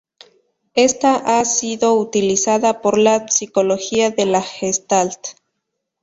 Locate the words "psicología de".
3.27-4.25